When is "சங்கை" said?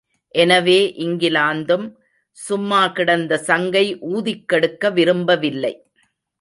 3.49-3.85